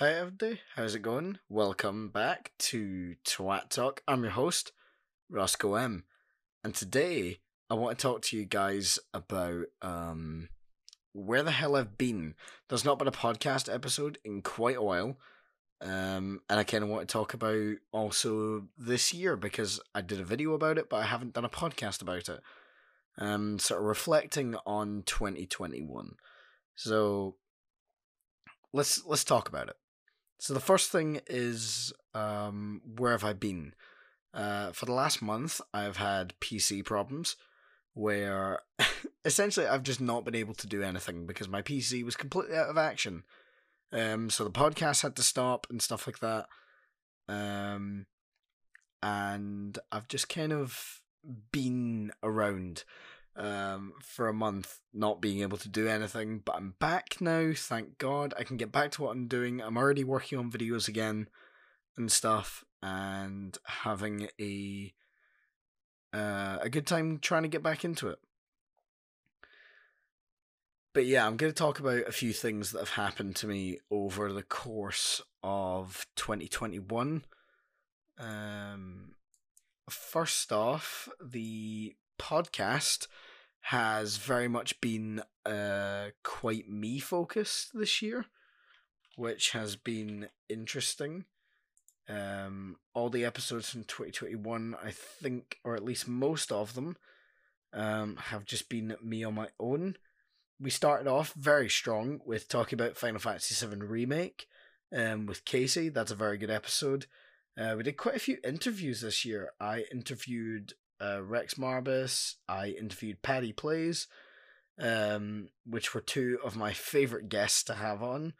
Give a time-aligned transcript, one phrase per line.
[0.00, 1.38] Hi everybody, how's it going?
[1.48, 4.02] Welcome back to Twat Talk.
[4.08, 4.72] I'm your host,
[5.30, 6.02] Roscoe M.
[6.64, 7.38] And today
[7.70, 10.48] I want to talk to you guys about um
[11.12, 12.34] where the hell I've been.
[12.68, 15.16] There's not been a podcast episode in quite a while.
[15.80, 20.24] Um and I kinda want to talk about also this year because I did a
[20.24, 22.40] video about it, but I haven't done a podcast about it.
[23.16, 26.16] Um sort of reflecting on twenty twenty one.
[26.74, 27.36] So
[28.72, 29.76] let's let's talk about it.
[30.38, 33.74] So the first thing is um, where have I been?
[34.32, 37.36] Uh, for the last month, I've had PC problems
[37.94, 38.58] where
[39.24, 42.68] essentially I've just not been able to do anything because my PC was completely out
[42.68, 43.22] of action.
[43.92, 46.46] Um, so the podcast had to stop and stuff like that.
[47.28, 48.06] Um,
[49.02, 51.00] and I've just kind of
[51.52, 52.84] been around
[53.36, 57.98] um, for a month not being able to do anything, but I'm back now, thank
[57.98, 58.34] God.
[58.38, 59.60] I can get back to what I'm doing.
[59.60, 61.28] I'm already working on videos again
[61.96, 64.92] and stuff and having a
[66.12, 68.18] uh, a good time trying to get back into it.
[70.92, 73.80] But yeah, I'm going to talk about a few things that have happened to me
[73.90, 77.24] over the course of 2021.
[78.16, 79.14] Um,
[79.90, 83.08] first off, the podcast
[83.68, 88.26] has very much been uh, quite me focused this year,
[89.16, 91.24] which has been interesting.
[92.06, 96.98] Um, all the episodes from 2021, I think, or at least most of them,
[97.72, 99.96] um, have just been me on my own.
[100.60, 104.46] We started off very strong with talking about Final Fantasy VII Remake
[104.94, 105.88] um, with Casey.
[105.88, 107.06] That's a very good episode.
[107.58, 109.52] Uh, we did quite a few interviews this year.
[109.58, 112.34] I interviewed uh, Rex Marbus.
[112.48, 114.06] I interviewed Patty Plays,
[114.80, 118.34] um, which were two of my favorite guests to have on.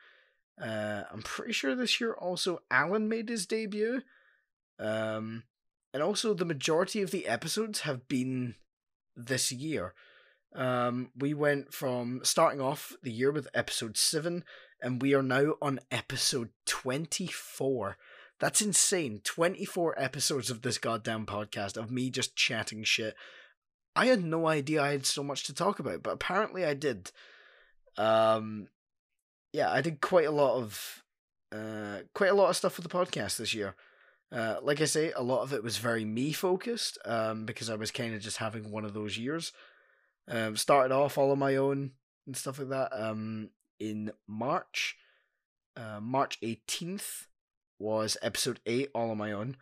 [0.60, 4.02] Uh, I'm pretty sure this year also Alan made his debut.
[4.78, 5.44] Um,
[5.92, 8.56] and also the majority of the episodes have been
[9.16, 9.94] this year.
[10.54, 14.44] Um, we went from starting off the year with episode 7,
[14.80, 17.96] and we are now on episode 24.
[18.40, 19.20] That's insane.
[19.24, 23.14] 24 episodes of this goddamn podcast of me just chatting shit.
[23.96, 27.12] I had no idea I had so much to talk about, but apparently I did.
[27.96, 28.68] Um
[29.52, 31.02] yeah, I did quite a lot of
[31.52, 33.76] uh quite a lot of stuff with the podcast this year.
[34.32, 37.76] Uh like I say, a lot of it was very me focused um because I
[37.76, 39.52] was kind of just having one of those years.
[40.28, 41.92] Um started off all on my own
[42.26, 44.96] and stuff like that um in March.
[45.76, 47.26] Uh, March 18th,
[47.78, 49.56] was episode eight, all on my own,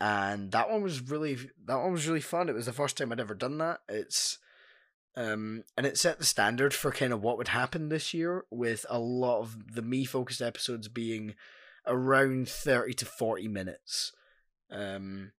[0.00, 2.48] and that one was really that one was really fun.
[2.48, 3.80] It was the first time I'd ever done that.
[3.88, 4.38] It's
[5.16, 8.86] um and it set the standard for kind of what would happen this year with
[8.88, 11.34] a lot of the me focused episodes being
[11.86, 14.12] around 30 to 40 minutes
[14.70, 15.32] um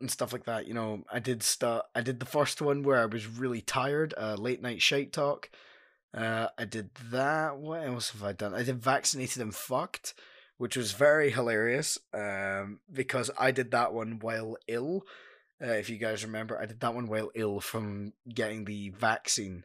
[0.00, 0.68] and stuff like that.
[0.68, 4.14] You know i did start i did the first one where i was really tired
[4.16, 5.50] uh late night shite talk.
[6.14, 7.56] Uh i did that.
[7.58, 8.54] What else have i done?
[8.54, 10.14] I did vaccinated and fucked
[10.58, 15.06] which was very hilarious um, because I did that one while ill.
[15.62, 19.64] Uh, if you guys remember, I did that one while ill from getting the vaccine.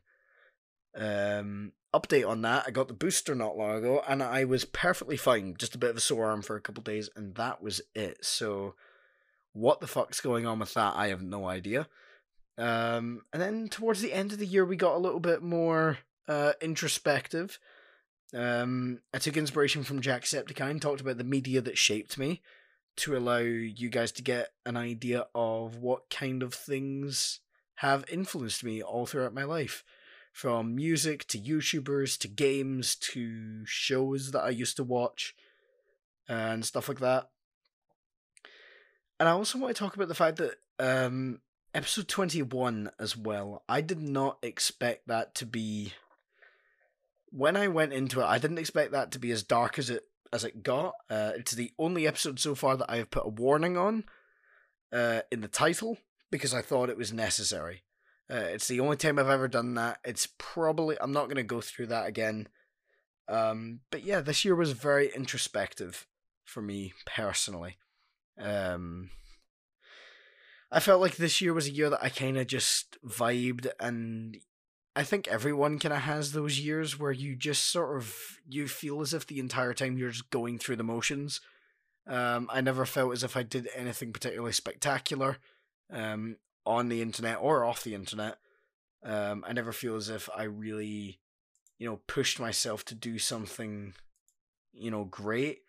[0.96, 5.18] Um, update on that: I got the booster not long ago, and I was perfectly
[5.18, 5.56] fine.
[5.58, 8.24] Just a bit of a sore arm for a couple days, and that was it.
[8.26, 8.76] So,
[9.54, 10.96] what the fuck's going on with that?
[10.96, 11.88] I have no idea.
[12.58, 16.00] Um, and then towards the end of the year, we got a little bit more
[16.28, 17.60] uh, introspective.
[18.34, 22.42] Um, I took inspiration from Jacksepticeye, and talked about the media that shaped me
[22.98, 27.40] to allow you guys to get an idea of what kind of things
[27.76, 29.84] have influenced me all throughout my life.
[30.32, 35.36] From music to YouTubers to games to shows that I used to watch
[36.30, 37.30] and stuff like that.
[39.20, 41.42] And I also want to talk about the fact that um,
[41.74, 45.94] episode 21 as well, I did not expect that to be
[47.32, 50.04] when I went into it, I didn't expect that to be as dark as it
[50.34, 50.94] as it got.
[51.10, 54.06] Uh, it's the only episode so far that I have put a warning on
[54.94, 55.98] uh, in the title
[56.30, 57.84] because I thought it was necessary.
[58.32, 60.00] Uh, it's the only time I've ever done that.
[60.06, 62.48] It's probably I'm not going to go through that again.
[63.28, 66.08] Um, but yeah, this year was very introspective
[66.46, 67.78] for me personally.
[68.40, 69.10] Um,
[70.72, 74.38] I felt like this year was a year that I kind of just vibed and
[74.96, 79.02] I think everyone kind of has those years where you just sort of you feel
[79.02, 81.40] as if the entire time you're just going through the motions.
[82.08, 85.38] Um, I never felt as if I did anything particularly spectacular
[85.92, 88.38] um, on the internet or off the internet.
[89.04, 91.20] Um, I never feel as if I really,
[91.78, 93.94] you know, pushed myself to do something
[94.74, 95.60] you know, great.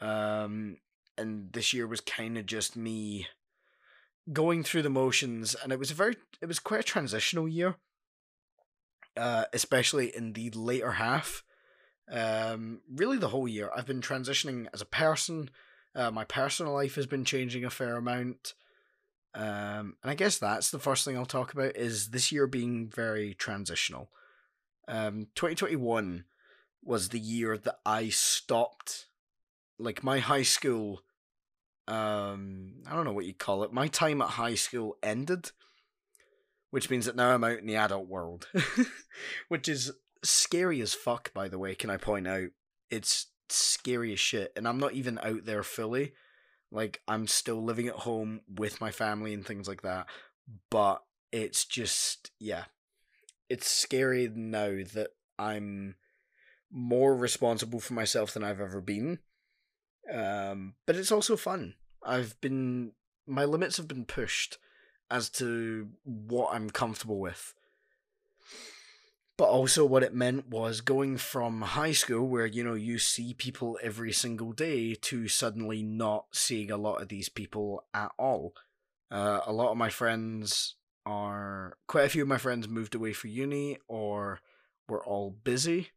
[0.00, 0.78] Um,
[1.16, 3.26] and this year was kind of just me
[4.32, 7.76] going through the motions, and it was a very, it was quite a transitional year,
[9.18, 11.44] uh, especially in the later half.
[12.10, 15.50] Um, really, the whole year, I've been transitioning as a person.
[15.94, 18.54] Uh, my personal life has been changing a fair amount.
[19.34, 22.88] Um, and I guess that's the first thing I'll talk about is this year being
[22.88, 24.08] very transitional.
[24.86, 26.24] Um, 2021
[26.82, 29.06] was the year that I stopped,
[29.78, 31.02] like my high school.
[31.86, 33.72] Um, I don't know what you call it.
[33.72, 35.52] My time at high school ended,
[36.70, 38.48] which means that now I'm out in the adult world,
[39.48, 39.92] which is
[40.22, 41.32] scary as fuck.
[41.32, 42.48] By the way, can I point out?
[42.90, 46.12] It's scary as shit, and I'm not even out there fully.
[46.70, 50.06] Like I'm still living at home with my family and things like that.
[50.70, 52.64] But it's just yeah.
[53.48, 55.94] It's scary now that I'm
[56.70, 59.20] more responsible for myself than I've ever been.
[60.12, 61.74] Um, but it's also fun.
[62.04, 62.92] I've been
[63.26, 64.58] my limits have been pushed
[65.10, 67.54] as to what I'm comfortable with.
[69.36, 73.34] But also, what it meant was going from high school, where you know you see
[73.34, 78.54] people every single day, to suddenly not seeing a lot of these people at all.
[79.10, 80.74] Uh, a lot of my friends
[81.06, 84.40] are quite a few of my friends moved away for uni or
[84.88, 85.90] were all busy,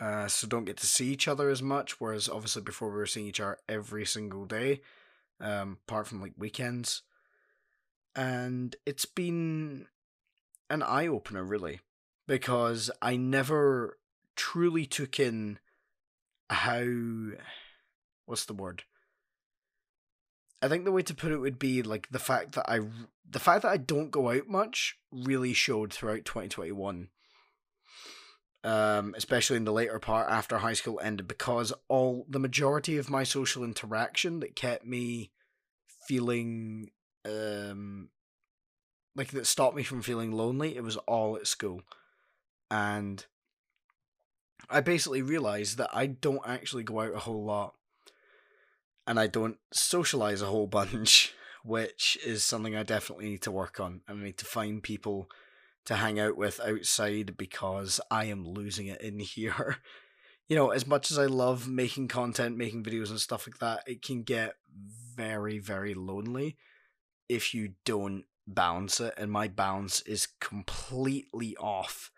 [0.00, 2.00] uh, so don't get to see each other as much.
[2.00, 4.80] Whereas obviously before we were seeing each other every single day,
[5.40, 7.02] um, apart from like weekends,
[8.16, 9.86] and it's been
[10.70, 11.80] an eye opener really
[12.26, 13.98] because I never
[14.34, 15.58] truly took in
[16.50, 16.84] how
[18.24, 18.84] what's the word?
[20.62, 22.80] I think the way to put it would be like the fact that I
[23.28, 27.08] the fact that I don't go out much really showed throughout 2021
[28.64, 33.08] um, especially in the later part after high school ended because all the majority of
[33.08, 35.30] my social interaction that kept me
[36.08, 36.90] feeling
[37.26, 38.08] um
[39.14, 41.82] like that stopped me from feeling lonely it was all at school
[42.70, 43.26] and
[44.68, 47.74] I basically realized that I don't actually go out a whole lot
[49.06, 51.34] and I don't socialize a whole bunch,
[51.64, 54.00] which is something I definitely need to work on.
[54.08, 55.28] And I need to find people
[55.84, 59.78] to hang out with outside because I am losing it in here.
[60.48, 63.82] You know, as much as I love making content, making videos and stuff like that,
[63.88, 64.54] it can get
[65.16, 66.56] very, very lonely
[67.28, 69.14] if you don't balance it.
[69.16, 72.10] And my balance is completely off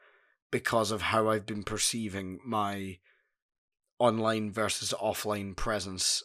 [0.50, 2.99] because of how I've been perceiving my
[3.99, 6.22] online versus offline presence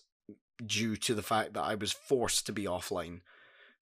[0.66, 3.22] due to the fact that I was forced to be offline.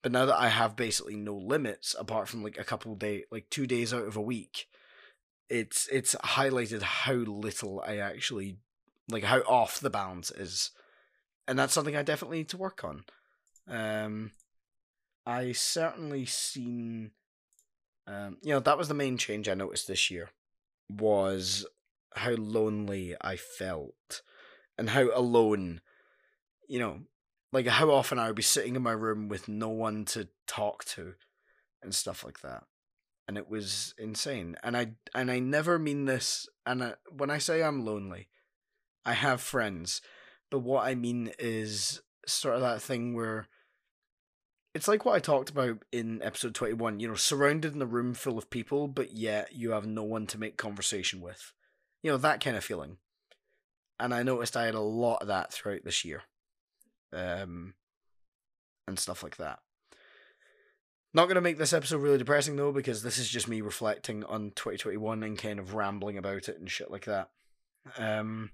[0.01, 3.49] But now that I have basically no limits apart from like a couple day like
[3.49, 4.67] 2 days out of a week,
[5.49, 8.57] it's it's highlighted how little I actually
[9.09, 10.71] like how off the balance is.
[11.47, 13.03] And that's something I definitely need to work on.
[13.67, 14.31] Um
[15.25, 17.11] I certainly seen
[18.07, 20.29] um, you know, that was the main change I noticed this year
[20.89, 21.65] was
[22.15, 24.21] how lonely I felt
[24.77, 25.81] and how alone,
[26.67, 27.01] you know,
[27.53, 30.83] like how often I would be sitting in my room with no one to talk
[30.85, 31.13] to
[31.81, 32.63] and stuff like that.
[33.27, 34.57] And it was insane.
[34.63, 38.27] And I and I never mean this and I, when I say I'm lonely,
[39.05, 40.01] I have friends,
[40.49, 43.47] but what I mean is sort of that thing where
[44.73, 48.13] it's like what I talked about in episode 21, you know, surrounded in a room
[48.13, 51.51] full of people, but yet you have no one to make conversation with.
[52.01, 52.97] You know, that kind of feeling.
[53.99, 56.23] And I noticed I had a lot of that throughout this year.
[57.13, 57.75] Um,
[58.87, 59.59] and stuff like that.
[61.13, 64.23] Not going to make this episode really depressing though, because this is just me reflecting
[64.23, 67.29] on 2021 and kind of rambling about it and shit like that.
[67.97, 68.51] Um,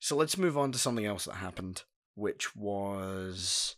[0.00, 1.82] so let's move on to something else that happened,
[2.14, 3.76] which was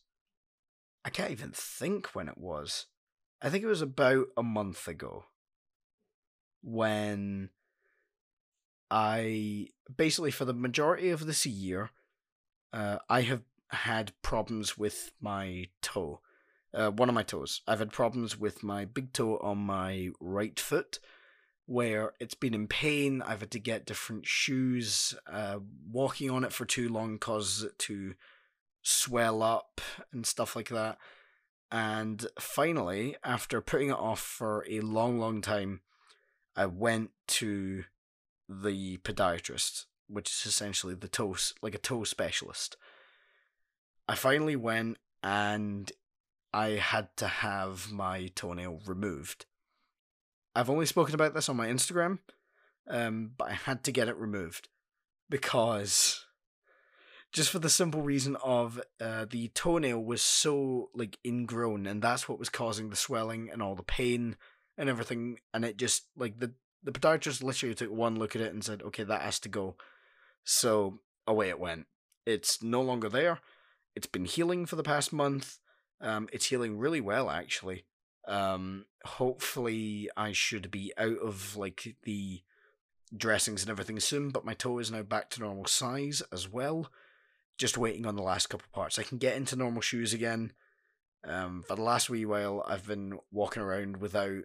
[1.05, 2.87] I can't even think when it was.
[3.43, 5.25] I think it was about a month ago
[6.63, 7.51] when
[8.91, 11.91] I basically, for the majority of this year,
[12.73, 16.21] uh, I have had problems with my toe.
[16.73, 17.63] Uh, one of my toes.
[17.67, 21.01] I've had problems with my big toe on my right foot
[21.67, 23.23] where it's been in pain.
[23.23, 25.15] I've had to get different shoes.
[25.27, 28.15] Uh, walking on it for too long causes it to
[28.83, 29.81] swell up
[30.13, 30.99] and stuff like that.
[31.73, 35.81] And finally, after putting it off for a long, long time,
[36.57, 37.85] I went to
[38.49, 42.77] the podiatrist, which is essentially the toe, like a toe specialist.
[44.09, 45.93] I finally went and
[46.53, 49.47] I had to have my toenail removed.
[50.57, 52.19] I've only spoken about this on my Instagram,
[52.89, 54.69] um, but I had to get it removed
[55.29, 56.27] because
[57.33, 62.29] just for the simple reason of uh, the toenail was so like ingrown, and that's
[62.29, 64.37] what was causing the swelling and all the pain
[64.77, 65.39] and everything.
[65.55, 68.83] And it just like the the podiatrist literally took one look at it and said,
[68.83, 69.77] "Okay, that has to go."
[70.45, 71.87] So away it went.
[72.27, 73.41] It's no longer there.
[73.95, 75.59] It's been healing for the past month.
[76.01, 77.85] Um, it's healing really well actually.
[78.27, 82.43] Um, hopefully I should be out of like the
[83.17, 86.91] dressings and everything soon, but my toe is now back to normal size as well.
[87.61, 88.99] Just waiting on the last couple parts.
[88.99, 90.55] I can get into normal shoes again.
[91.25, 94.45] Um, for the last wee while, I've been walking around without,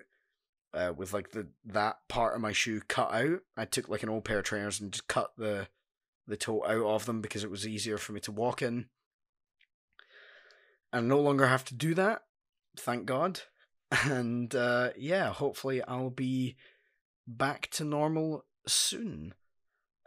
[0.74, 3.40] uh, with like the that part of my shoe cut out.
[3.56, 5.70] I took like an old pair of trainers and just cut the,
[6.28, 8.88] the toe out of them because it was easier for me to walk in.
[10.92, 12.24] I no longer have to do that,
[12.78, 13.40] thank God.
[14.04, 16.58] And uh, yeah, hopefully I'll be
[17.26, 19.36] back to normal soon.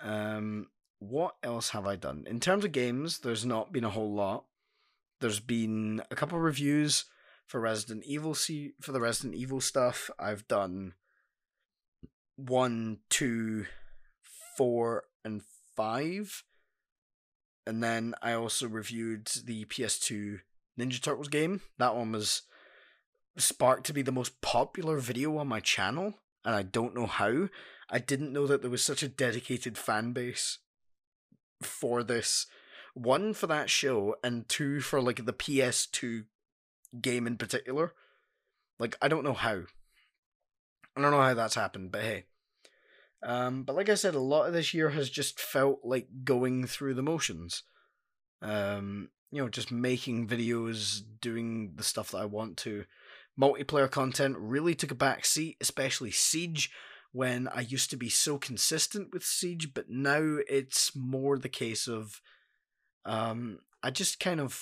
[0.03, 0.67] Um,
[0.99, 2.25] what else have I done?
[2.27, 4.45] In terms of games, there's not been a whole lot.
[5.21, 7.05] There's been a couple reviews
[7.47, 10.11] for Resident Evil C for the Resident Evil stuff.
[10.19, 10.95] I've done
[12.37, 13.67] one, two,
[14.57, 15.43] four, and
[15.77, 16.45] five.
[17.67, 20.41] And then I also reviewed the PS2
[20.79, 21.61] Ninja Turtles game.
[21.79, 22.43] That one was
[23.37, 26.15] sparked to be the most popular video on my channel,
[26.45, 27.49] and I don't know how.
[27.91, 30.59] I didn't know that there was such a dedicated fan base
[31.63, 32.47] for this.
[32.95, 36.25] One for that show, and two for like the PS2
[37.01, 37.95] game in particular.
[38.79, 39.63] Like I don't know how.
[40.97, 42.25] I don't know how that's happened, but hey.
[43.23, 46.67] Um, but like I said, a lot of this year has just felt like going
[46.67, 47.65] through the motions.
[48.43, 52.85] Um, you know, just making videos, doing the stuff that I want to.
[53.41, 56.71] Multiplayer content really took a back seat, especially Siege
[57.13, 61.89] when I used to be so consistent with Siege, but now it's more the case
[61.89, 62.21] of
[63.05, 64.61] um, I just kind of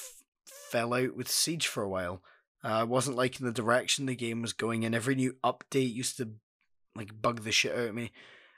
[0.70, 2.22] fell out with Siege for a while.
[2.64, 4.94] Uh, I wasn't liking the direction the game was going in.
[4.94, 6.30] Every new update used to
[6.94, 8.12] like bug the shit out of me,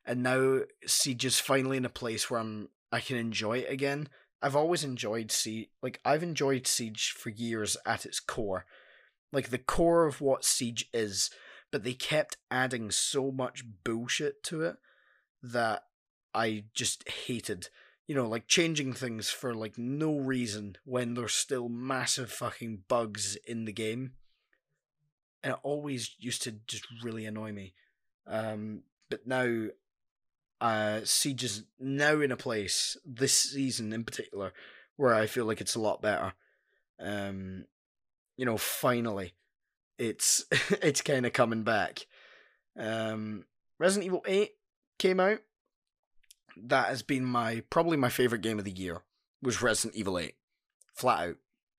[0.04, 4.08] and now Siege is finally in a place where I'm I can enjoy it again.
[4.40, 5.68] I've always enjoyed Siege.
[5.82, 8.66] Like I've enjoyed Siege for years at its core,
[9.32, 11.30] like the core of what Siege is
[11.70, 14.76] but they kept adding so much bullshit to it
[15.42, 15.84] that
[16.34, 17.68] I just hated.
[18.06, 23.36] You know, like changing things for like no reason when there's still massive fucking bugs
[23.46, 24.12] in the game.
[25.42, 27.74] And it always used to just really annoy me.
[28.26, 29.66] Um, but now,
[30.60, 34.52] uh, Siege is now in a place, this season in particular,
[34.96, 36.32] where I feel like it's a lot better.
[36.98, 37.66] Um,
[38.36, 39.34] you know, finally
[39.98, 40.44] it's
[40.82, 42.06] it's kind of coming back.
[42.78, 43.44] Um,
[43.78, 44.52] Resident Evil Eight
[44.98, 45.40] came out.
[46.56, 49.02] That has been my probably my favorite game of the year.
[49.42, 50.36] Was Resident Evil Eight,
[50.94, 51.36] flat out.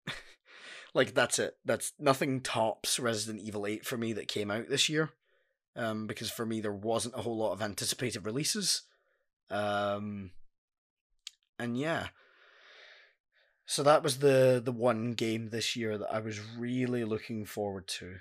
[0.94, 1.56] like that's it.
[1.64, 5.10] That's nothing tops Resident Evil Eight for me that came out this year.
[5.76, 8.82] Um, because for me there wasn't a whole lot of anticipated releases.
[9.50, 10.32] Um,
[11.58, 12.08] and yeah,
[13.68, 17.87] so that was the the one game this year that I was really looking forward
[17.88, 18.14] to,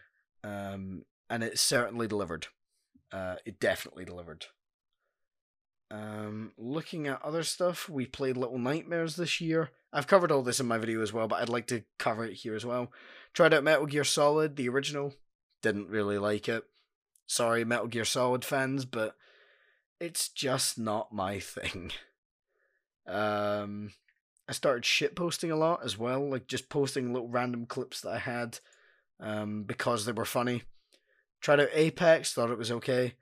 [0.43, 2.47] um, and it certainly delivered.
[3.13, 4.47] Uh, it definitely delivered.
[5.89, 9.69] Um, looking at other stuff, we played Little Nightmares this year.
[9.93, 12.33] I've covered all this in my video as well, but I'd like to cover it
[12.33, 12.91] here as well.
[13.33, 15.13] Tried out Metal Gear Solid, the original.
[15.61, 16.65] Didn't really like it.
[17.25, 19.15] Sorry, Metal Gear Solid fans, but
[19.97, 21.93] it's just not my thing.
[23.07, 23.91] Um,
[24.47, 28.13] I started shit posting a lot as well, like just posting little random clips that
[28.13, 28.59] I had
[29.19, 30.63] um, because they were funny.
[31.41, 33.15] Tried out Apex, thought it was okay.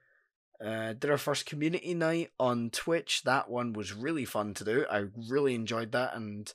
[0.63, 3.23] Uh, did our first community night on Twitch.
[3.23, 4.85] That one was really fun to do.
[4.89, 6.51] I really enjoyed that, and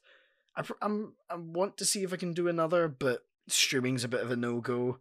[0.57, 4.23] I I'm I want to see if I can do another, but streaming's a bit
[4.23, 4.99] of a no go.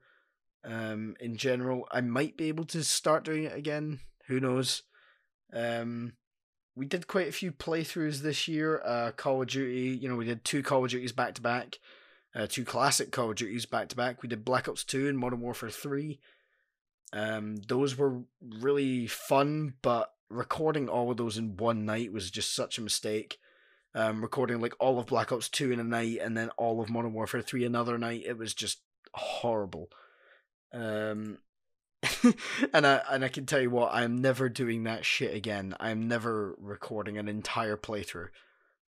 [0.65, 3.99] Um, in general, I might be able to start doing it again.
[4.27, 4.83] Who knows?
[5.53, 6.13] Um,
[6.79, 8.81] we did quite a few playthroughs this year.
[8.85, 11.77] Uh, Call of Duty, you know, we did two Call of Duties back to back,
[12.33, 14.23] uh, two classic Call of Duties back to back.
[14.23, 16.21] We did Black Ops Two and Modern Warfare Three.
[17.11, 18.21] Um, those were
[18.61, 23.39] really fun, but recording all of those in one night was just such a mistake.
[23.93, 26.89] Um, recording like all of Black Ops Two in a night and then all of
[26.89, 28.79] Modern Warfare Three another night, it was just
[29.13, 29.89] horrible.
[30.73, 31.39] Um,
[32.73, 35.75] and I and I can tell you what, I'm never doing that shit again.
[35.79, 38.29] I'm never recording an entire playthrough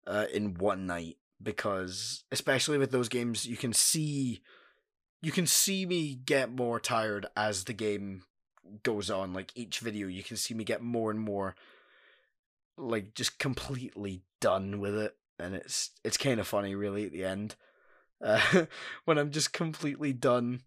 [0.07, 4.41] uh, in one night because especially with those games, you can see
[5.21, 8.23] you can see me get more tired as the game
[8.83, 11.55] goes on, like each video, you can see me get more and more,
[12.77, 17.23] like just completely done with it, and it's it's kind of funny, really, at the
[17.23, 17.55] end,
[18.23, 18.65] uh,
[19.05, 20.61] when I'm just completely done.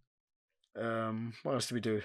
[0.77, 2.03] Um, what else do we do?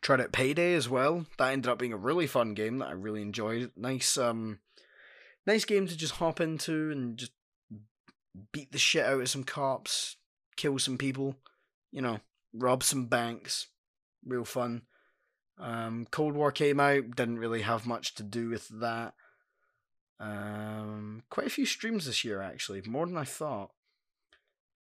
[0.00, 1.26] Tried out Payday as well.
[1.38, 3.72] That ended up being a really fun game that I really enjoyed.
[3.76, 4.60] Nice, um,
[5.46, 7.32] nice game to just hop into and just
[8.52, 10.16] beat the shit out of some cops,
[10.56, 11.36] kill some people,
[11.90, 12.20] you know,
[12.52, 13.68] rob some banks.
[14.24, 14.82] Real fun.
[15.58, 19.14] Um, Cold War came out, didn't really have much to do with that.
[20.20, 23.70] Um, quite a few streams this year, actually, more than I thought.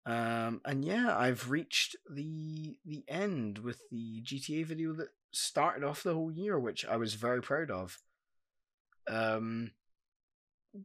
[0.07, 6.03] Um, and yeah, I've reached the the end with the GTA video that started off
[6.03, 7.99] the whole year, which I was very proud of.
[9.09, 9.73] Um,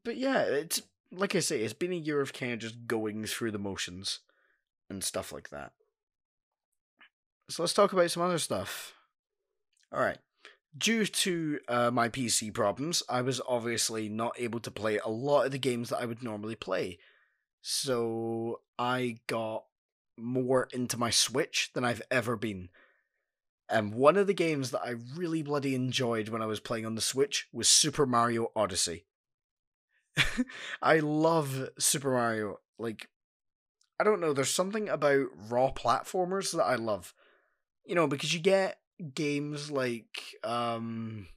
[0.04, 3.26] but yeah, it's like I say, it's been a year of kind of just going
[3.26, 4.20] through the motions
[4.90, 5.74] and stuff like that.
[7.50, 8.94] So let's talk about some other stuff.
[9.92, 10.20] All right.
[10.78, 15.48] Due to uh, my PC problems, I was obviously not able to play a lot
[15.48, 17.00] of the games that I would normally play.
[17.62, 19.66] So I got
[20.18, 22.70] more into my Switch than I've ever been.
[23.70, 26.96] And one of the games that I really bloody enjoyed when I was playing on
[26.96, 29.06] the Switch was Super Mario Odyssey.
[30.82, 32.60] I love Super Mario.
[32.80, 33.10] Like,
[34.00, 37.14] I don't know, there's something about raw platformers that I love.
[37.86, 38.80] You know, because you get
[39.14, 41.28] games like, um,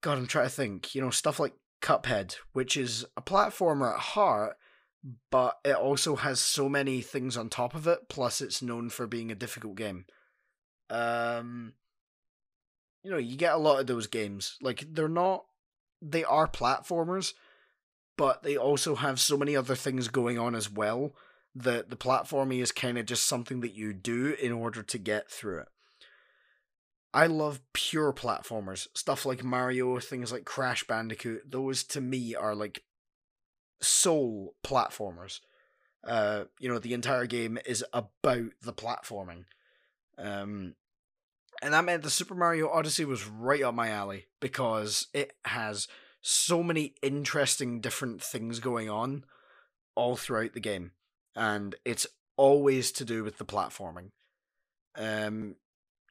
[0.00, 4.00] God, I'm trying to think, you know, stuff like Cuphead, which is a platformer at
[4.00, 4.56] heart,
[5.30, 9.06] but it also has so many things on top of it, plus it's known for
[9.06, 10.06] being a difficult game.
[10.90, 11.74] Um,
[13.02, 14.56] you know, you get a lot of those games.
[14.62, 15.44] Like, they're not
[16.04, 17.32] they are platformers,
[18.16, 21.14] but they also have so many other things going on as well
[21.54, 25.30] that the platforming is kind of just something that you do in order to get
[25.30, 25.68] through it.
[27.12, 31.50] I love pure platformers, stuff like Mario, things like Crash Bandicoot.
[31.50, 32.82] Those to me are like
[33.84, 35.40] soul platformers.
[36.02, 39.44] Uh, you know, the entire game is about the platforming.
[40.18, 40.74] Um,
[41.62, 45.88] and that meant the Super Mario Odyssey was right up my alley because it has
[46.20, 49.24] so many interesting different things going on
[49.94, 50.92] all throughout the game.
[51.34, 54.10] And it's always to do with the platforming.
[54.96, 55.56] Um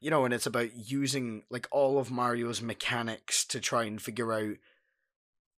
[0.00, 4.34] you know, and it's about using like all of Mario's mechanics to try and figure
[4.34, 4.56] out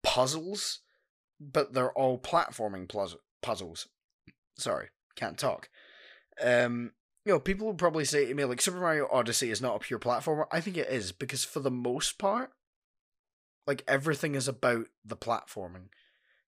[0.04, 0.82] puzzles,
[1.40, 2.88] but they're all platforming
[3.42, 3.88] puzzles.
[4.58, 5.70] Sorry, can't talk.
[6.42, 6.92] Um
[7.26, 9.80] you know, people would probably say to me, like, Super Mario Odyssey is not a
[9.80, 10.46] pure platformer.
[10.52, 12.52] I think it is, because for the most part,
[13.66, 15.88] like, everything is about the platforming.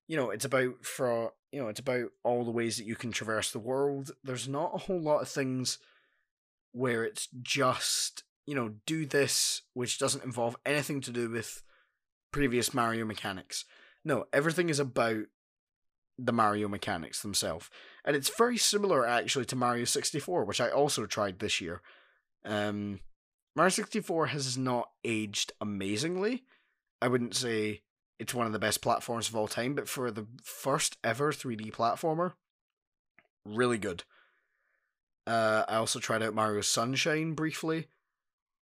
[0.06, 3.10] You know, it's about, for, you know, it's about all the ways that you can
[3.10, 4.12] traverse the world.
[4.22, 5.80] There's not a whole lot of things
[6.70, 11.60] where it's just, you know, do this, which doesn't involve anything to do with
[12.30, 13.64] previous Mario mechanics.
[14.08, 15.26] No, everything is about
[16.18, 17.68] the Mario mechanics themselves.
[18.06, 21.82] And it's very similar actually to Mario 64, which I also tried this year.
[22.42, 23.00] Um,
[23.54, 26.44] Mario 64 has not aged amazingly.
[27.02, 27.82] I wouldn't say
[28.18, 31.70] it's one of the best platforms of all time, but for the first ever 3D
[31.70, 32.32] platformer,
[33.44, 34.04] really good.
[35.26, 37.88] Uh, I also tried out Mario Sunshine briefly.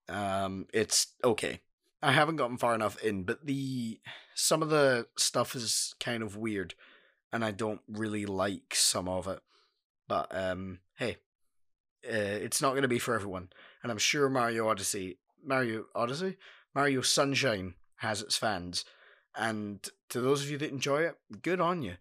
[0.09, 1.63] Um, it's okay.
[2.01, 4.01] I haven't gotten far enough in, but the
[4.35, 6.75] some of the stuff is kind of weird
[7.33, 9.41] and I don't really like some of it.
[10.07, 11.17] But um, hey,
[12.07, 13.49] uh, it's not going to be for everyone,
[13.83, 16.37] and I'm sure Mario Odyssey, Mario Odyssey,
[16.75, 18.85] Mario Sunshine has its fans,
[19.35, 21.95] and to those of you that enjoy it, good on you.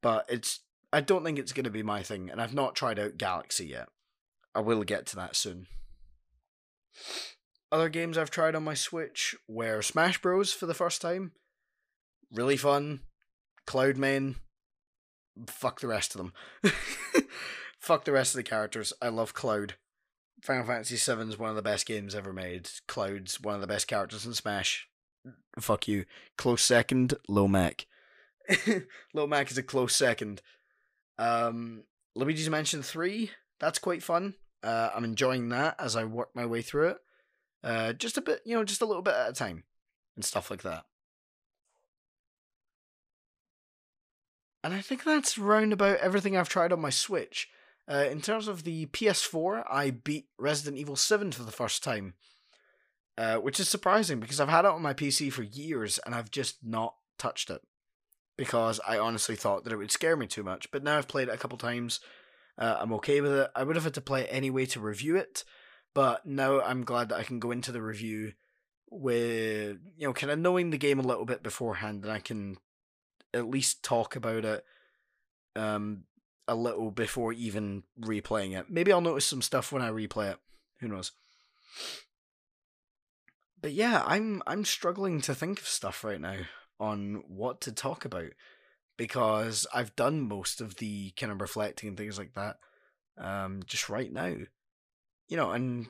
[0.00, 0.60] But it's
[0.92, 3.66] I don't think it's going to be my thing, and I've not tried out Galaxy
[3.66, 3.88] yet.
[4.54, 5.66] I will get to that soon.
[7.70, 11.32] Other games I've tried on my Switch were Smash Bros for the first time.
[12.32, 13.00] Really fun.
[13.66, 14.36] Cloud Cloudman,
[15.46, 16.32] fuck the rest of them.
[17.80, 18.92] fuck the rest of the characters.
[19.00, 19.74] I love Cloud.
[20.42, 22.68] Final Fantasy VII is one of the best games ever made.
[22.88, 24.88] Cloud's one of the best characters in Smash.
[25.58, 26.06] Fuck you.
[26.38, 27.86] Close second, Lil Mac.
[29.14, 30.40] Lil Mac is a close second.
[31.18, 31.84] Um,
[32.16, 34.34] Luigi's Mansion 3, that's quite fun.
[34.62, 36.98] Uh, I'm enjoying that as I work my way through it.
[37.62, 39.64] Uh, just a bit, you know, just a little bit at a time
[40.16, 40.84] and stuff like that.
[44.62, 47.48] And I think that's round about everything I've tried on my Switch.
[47.90, 52.14] Uh, in terms of the PS4, I beat Resident Evil 7 for the first time,
[53.18, 56.30] uh, which is surprising because I've had it on my PC for years and I've
[56.30, 57.62] just not touched it
[58.36, 60.70] because I honestly thought that it would scare me too much.
[60.70, 62.00] But now I've played it a couple times.
[62.56, 63.50] Uh, I'm okay with it.
[63.56, 65.44] I would have had to play it anyway to review it,
[65.94, 68.32] But now I'm glad that I can go into the review
[68.90, 72.56] with you know kind of knowing the game a little bit beforehand, and I can
[73.32, 74.64] at least talk about it
[75.56, 76.04] um
[76.48, 78.66] a little before even replaying it.
[78.68, 80.38] Maybe I'll notice some stuff when I replay it.
[80.80, 81.12] Who knows?
[83.62, 86.38] But yeah, I'm I'm struggling to think of stuff right now
[86.80, 88.30] on what to talk about
[88.96, 92.56] because I've done most of the kind of reflecting and things like that
[93.16, 94.34] um just right now.
[95.28, 95.86] You know, and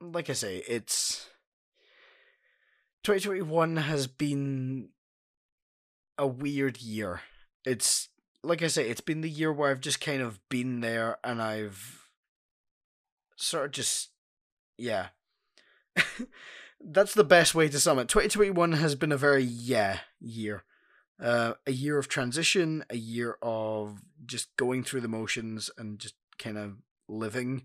[0.00, 1.26] like I say, it's
[3.04, 4.90] 2021 has been
[6.22, 7.20] a weird year.
[7.66, 8.08] It's
[8.44, 11.42] like I say, it's been the year where I've just kind of been there and
[11.42, 12.08] I've
[13.36, 14.10] sort of just
[14.78, 15.08] yeah.
[16.80, 18.08] That's the best way to sum it.
[18.08, 20.62] 2021 has been a very yeah year.
[21.20, 26.14] Uh, a year of transition, a year of just going through the motions and just
[26.38, 26.76] kind of
[27.08, 27.64] living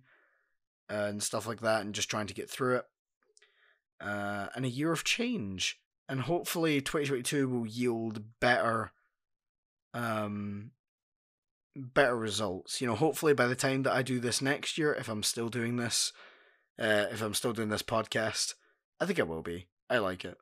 [0.89, 2.86] and stuff like that and just trying to get through it.
[4.02, 5.80] Uh, and a year of change.
[6.10, 8.91] And hopefully 2022 will yield better
[9.93, 10.72] um
[11.76, 12.82] better results.
[12.82, 15.50] You know, hopefully by the time that I do this next year, if I'm still
[15.50, 16.12] doing this,
[16.80, 18.54] uh, if I'm still doing this podcast,
[19.00, 19.67] I think I will be.
[19.89, 20.38] I like it.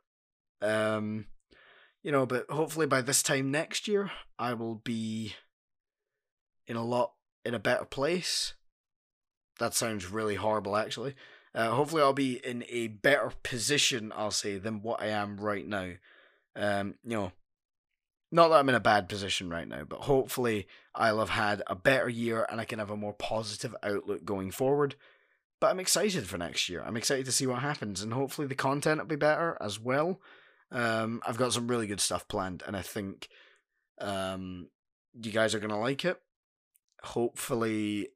[0.61, 1.25] Um,
[2.03, 5.35] you know, but hopefully by this time next year, I will be
[6.67, 8.53] in a lot in a better place.
[9.59, 11.15] That sounds really horrible, actually.
[11.55, 15.65] Uh, hopefully, I'll be in a better position, I'll say, than what I am right
[15.65, 15.91] now.
[16.53, 17.31] Um, you know,
[18.29, 21.75] not that I'm in a bad position right now, but hopefully I'll have had a
[21.75, 24.95] better year and I can have a more positive outlook going forward.
[25.61, 26.83] But I'm excited for next year.
[26.83, 30.19] I'm excited to see what happens, and hopefully the content will be better as well.
[30.71, 33.29] Um, I've got some really good stuff planned, and I think
[34.01, 34.67] um,
[35.13, 36.19] you guys are gonna like it.
[37.03, 38.09] Hopefully,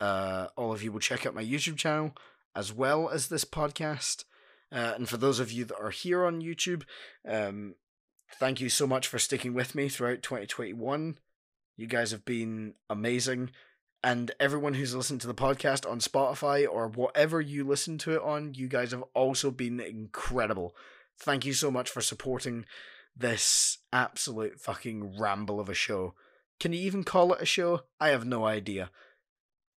[0.00, 2.14] uh, all of you will check out my YouTube channel
[2.54, 4.24] as well as this podcast.
[4.72, 6.82] Uh, and for those of you that are here on YouTube,
[7.28, 7.74] um,
[8.38, 11.18] thank you so much for sticking with me throughout 2021.
[11.76, 13.50] You guys have been amazing.
[14.02, 18.22] And everyone who's listened to the podcast on Spotify or whatever you listen to it
[18.22, 20.74] on, you guys have also been incredible.
[21.18, 22.66] Thank you so much for supporting
[23.16, 26.14] this absolute fucking ramble of a show.
[26.60, 27.82] Can you even call it a show?
[28.00, 28.90] I have no idea.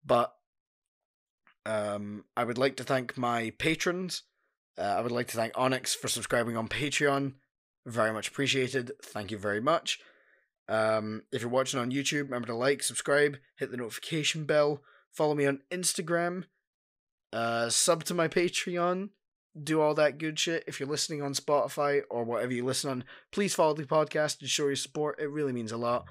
[0.05, 0.35] But
[1.67, 4.23] um, I would like to thank my patrons.
[4.79, 7.35] Uh, I would like to thank Onyx for subscribing on Patreon.
[7.85, 8.93] Very much appreciated.
[9.03, 9.99] Thank you very much.
[10.69, 15.35] Um, if you're watching on YouTube, remember to like, subscribe, hit the notification bell, follow
[15.35, 16.45] me on Instagram,
[17.33, 19.11] uh, sub to my Patreon,
[19.61, 20.65] do all that good shit.
[20.67, 24.51] If you're listening on Spotify or whatever you listen on, please follow the podcast and
[24.51, 25.21] show your support.
[25.21, 26.07] It really means a lot.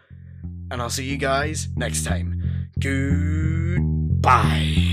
[0.72, 2.42] And I'll see you guys next time.
[2.80, 4.85] Goodbye.